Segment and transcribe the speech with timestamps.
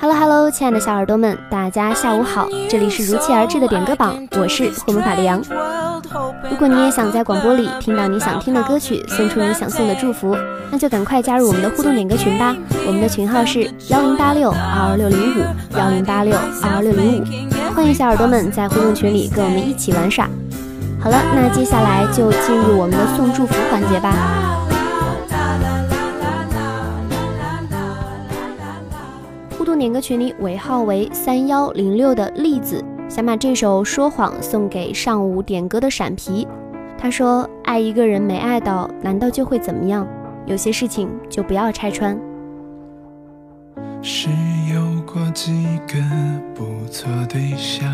[0.00, 5.42] Hello Hello，亲爱的小耳朵们，大家下午好，这里是如期而至的点歌榜，我是霍魔法的杨。
[6.50, 10.34] 如果你也想在广播里听到你想听的歌曲，送出你想送的祝福，
[10.70, 12.56] 那就赶快加入我们的互动点歌群吧。
[12.86, 15.44] 我们的群号是幺零八六二二六零五
[15.76, 20.26] 幺零八六二二六零五，欢迎小耳朵们在互动群里跟我们一起玩耍。
[20.98, 24.69] 好了，那接下来就进入我们的送祝福环节吧。
[29.80, 36.46] 点歌群里尾号为三幺零六的栗子想把这首《说谎》送给上午点歌的闪皮。
[36.98, 40.06] 他说：“爱一个人没爱到，难道就会怎么样？
[40.44, 42.14] 有些事情就不要拆穿。”
[44.02, 44.28] 是
[44.70, 45.50] 有过几
[45.88, 45.98] 个
[46.54, 47.88] 不错对象，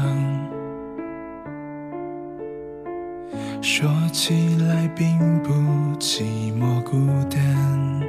[3.63, 5.53] 说起来并不
[6.01, 6.23] 寂
[6.53, 6.97] 寞孤
[7.31, 8.01] 单，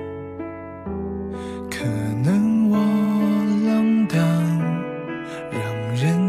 [1.70, 1.86] 可
[2.23, 2.37] 能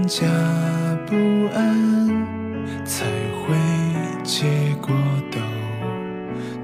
[0.09, 0.27] 家
[1.07, 1.15] 不
[1.55, 2.27] 安，
[2.87, 3.55] 才会
[4.25, 4.47] 结
[4.81, 4.89] 果
[5.31, 5.39] 都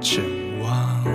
[0.00, 0.24] 阵
[0.62, 1.13] 亡。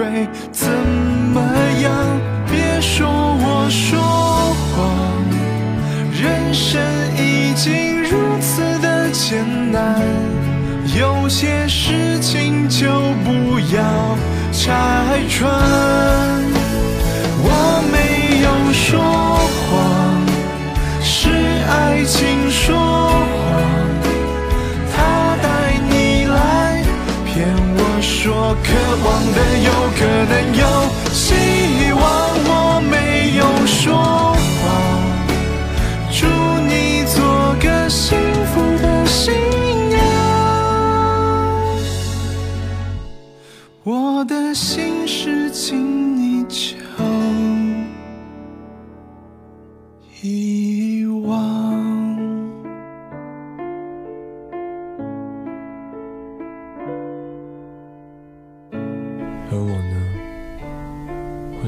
[0.00, 0.66] 会怎
[1.34, 1.40] 么
[1.82, 1.92] 样？
[2.50, 4.00] 别说我说
[4.72, 4.80] 谎，
[6.10, 6.80] 人生
[7.18, 10.00] 已经如此的艰难，
[10.98, 12.88] 有些事情就
[13.24, 14.16] 不要
[14.52, 15.52] 拆穿。
[17.42, 17.48] 我
[17.92, 18.88] 没有说
[19.68, 19.76] 谎，
[21.02, 21.28] 是
[21.68, 23.38] 爱情说谎。
[24.96, 24.96] 他
[25.42, 25.44] 带
[25.90, 26.82] 你来
[27.26, 27.28] 骗
[27.76, 28.68] 我说渴
[29.04, 29.38] 望的
[29.68, 29.69] 有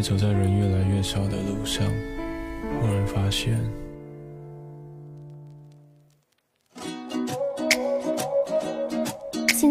[0.03, 1.87] 走在人越来越少的路上，
[2.81, 3.82] 忽然发现。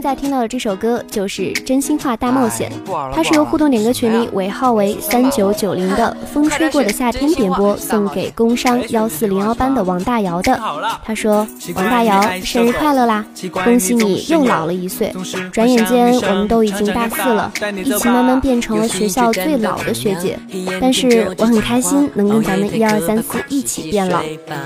[0.01, 2.71] 现在听到的这首歌就是《真心话大冒险》，
[3.13, 10.59] 它是由互动点歌群里尾号为三九九零的风吹过的夏天点播，送给工商幺四零幺班的王大姚的。
[11.05, 13.23] 他说：“王大姚，生日快乐啦！
[13.51, 15.13] 恭喜你又老了一岁。
[15.51, 17.51] 转眼间我们都已经大四了，
[17.85, 20.35] 一起慢慢变成了学校最老的学姐。
[20.81, 24.23] 但是我很开心能跟咱们一二三四一起变老，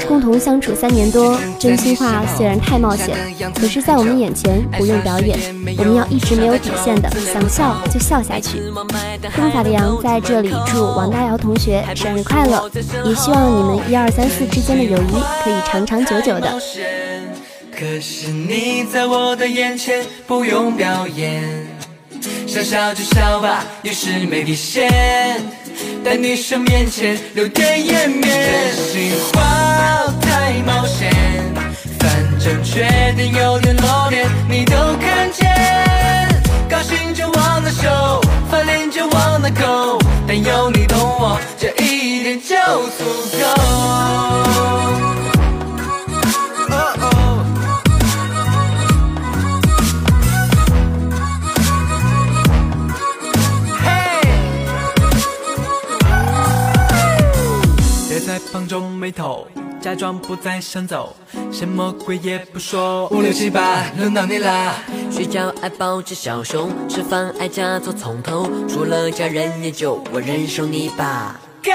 [0.07, 1.37] 共同相处三年多。
[1.59, 3.17] 真心话虽然太冒险，
[3.53, 5.24] 可是在我们眼前不用表。”表
[5.77, 8.59] 我们要一直没有底线的，想笑就笑下去。
[9.35, 12.69] 东法的羊在这里祝王大瑶同学生日快乐，
[13.05, 15.11] 也希望你们一二三四之间的友谊
[15.43, 16.53] 可以长长久久的。
[17.71, 21.43] 可是你在我的眼前不用表演，
[22.47, 24.89] 想笑就笑吧，有时没底线，
[26.03, 31.11] 在女生面前留点颜面，真心话太冒险。
[32.39, 32.83] 正确
[33.15, 33.57] 点有
[58.35, 59.47] 在旁皱眉头。
[59.81, 61.15] 假装不再想走，
[61.53, 63.07] 什么鬼也不说。
[63.07, 64.73] 五六七八，轮到你啦！
[65.09, 68.49] 睡觉爱抱着小熊，吃饭爱夹做从头。
[68.67, 71.39] 除了家人，也就我忍受你吧。
[71.63, 71.71] Go！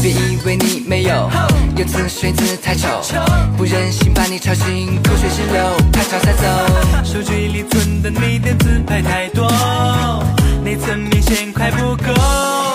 [0.00, 1.28] 别以为你没有，
[1.76, 2.86] 有次睡姿太丑，
[3.56, 7.04] 不忍心把你吵醒，口水直流，拍照才走。
[7.04, 9.50] 手机里存的你的自拍太多，
[10.62, 12.65] 内存明显快不够。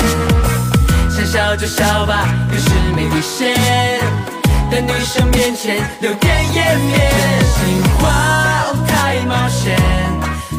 [1.08, 3.54] 想笑就笑吧，有时没底线，
[4.70, 7.10] 在女生面前留点颜面。
[7.10, 8.04] 真心话
[8.86, 9.78] 太冒险，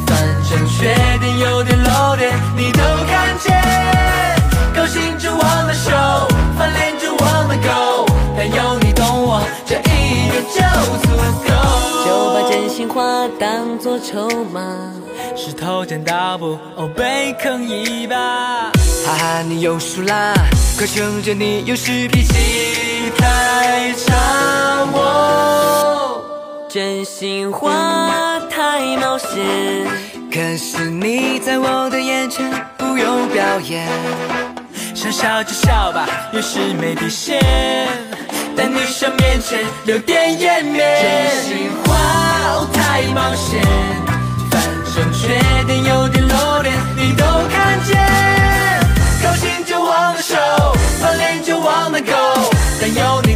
[0.07, 0.17] 反
[0.49, 2.79] 正缺点有点露点，你都
[13.39, 14.61] 当作筹码。
[15.35, 18.15] 石头剪刀布，哦，被坑一把。
[19.05, 20.33] 哈哈，你又输啦！
[20.77, 24.85] 快承认你有时脾气太差。
[24.93, 26.23] 我
[26.69, 29.29] 真心话太冒险，
[30.31, 33.87] 可是你在我的眼前不用表演，
[34.95, 37.39] 想笑就笑吧，有时没底线，
[38.61, 41.01] 在女生面前有点颜面。
[41.01, 43.59] 真心话太冒险。
[44.51, 45.29] 反正缺
[45.65, 47.97] 点有点露脸，你都看见。
[49.23, 50.37] 高兴就忘了手，
[51.01, 52.13] 翻脸就忘了勾，
[52.79, 53.30] 但有你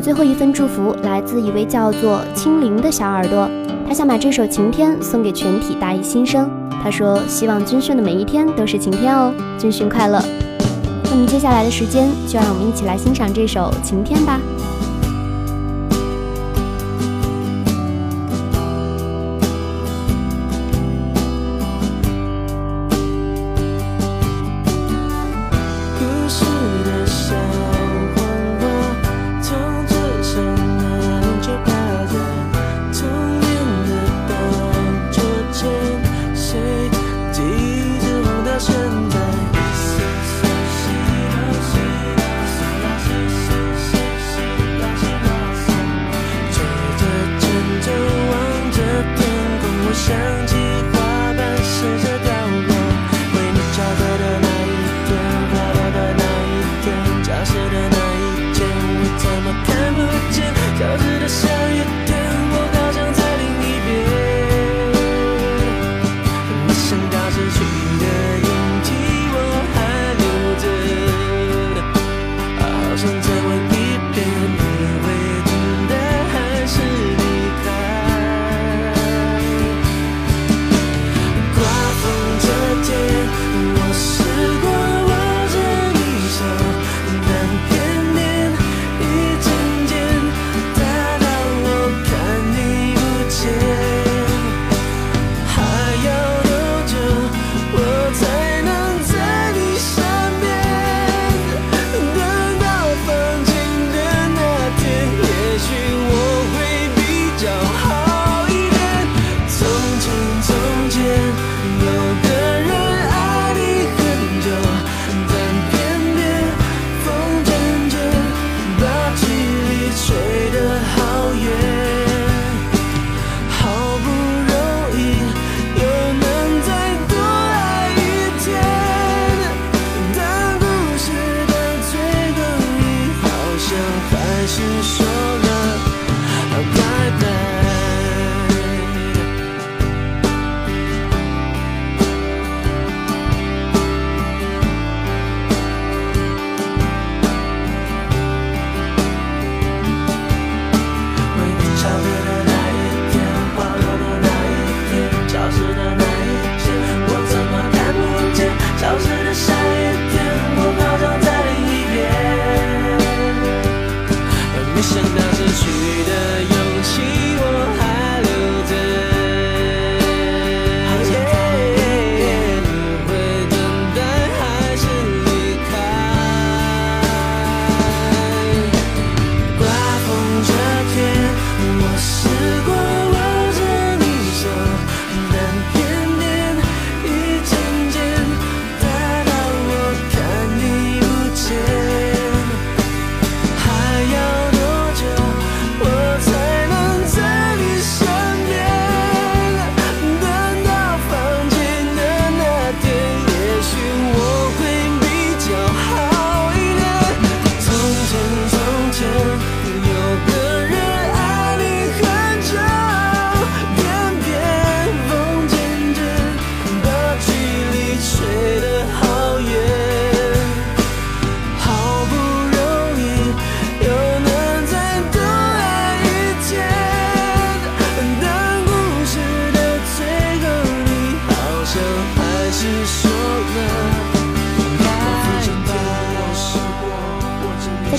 [0.00, 3.48] 最后一份祝福来自一位叫做青灵的小耳朵，
[3.86, 6.50] 他想把这首《晴天》送给全体大一新生。
[6.82, 10.22] 他说：“希望军训的每一天都是晴天哦，军训快乐。”
[11.10, 14.40] 那么接下来的时间，就让我们一起来欣赏这首《晴天》吧。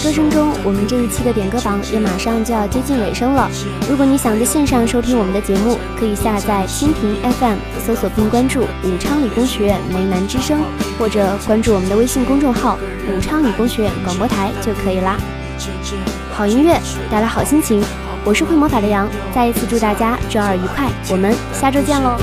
[0.07, 3.51] 歌声中，我们这一期的点歌榜也马上就要接近尾声了。
[3.89, 10.61] 如果你想在线上收听我们的节目，可以下载蜻蜓 FM，搜索并关注武昌理工学院梅南之声，
[10.97, 15.17] 或者关注我们的微信公众号武昌理工学院广播台就可以啦。
[16.31, 16.79] 好音乐
[17.11, 17.83] 带来好心情，
[18.23, 22.17] 我是会魔法的羊，再一次祝大家周二愉快，我们下周见喽。